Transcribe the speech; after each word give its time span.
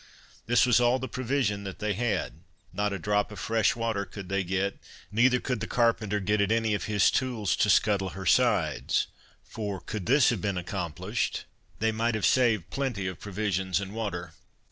This 0.47 0.65
was 0.65 0.79
all 0.81 0.97
the 0.97 1.07
provision 1.07 1.63
that 1.65 1.77
they 1.77 1.93
had; 1.93 2.41
not 2.73 2.91
a 2.91 2.97
drop 2.97 3.31
of 3.31 3.37
fresh 3.37 3.75
water 3.75 4.03
could 4.03 4.29
they 4.29 4.43
get; 4.43 4.79
neither 5.11 5.39
could 5.39 5.59
the 5.59 5.67
carpenter 5.67 6.19
get 6.19 6.41
at 6.41 6.51
any 6.51 6.73
of 6.73 6.85
his 6.85 7.11
tools 7.11 7.55
to 7.57 7.69
scuttle 7.69 8.09
her 8.17 8.25
sides, 8.25 9.05
for, 9.43 9.79
could 9.79 10.07
this 10.07 10.29
have 10.29 10.41
been 10.41 10.57
accomplished, 10.57 11.43
they 11.77 11.91
might 11.91 12.15
have 12.15 12.25
saved 12.25 12.71
plenty 12.71 13.05
of 13.05 13.19
provisions 13.19 13.79
and 13.79 13.93
water. 13.93 14.33